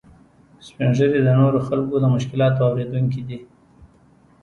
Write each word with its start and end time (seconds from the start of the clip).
سپین 0.67 0.89
ږیری 0.97 1.19
د 1.23 1.27
نورو 1.39 1.59
خلکو 1.67 1.95
د 1.99 2.05
مشکلاتو 2.15 2.61
اورېدونکي 2.69 3.21
دي 3.27 3.37